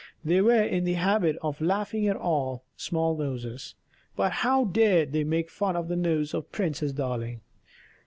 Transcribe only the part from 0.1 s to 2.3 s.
They were in the habit of laughing at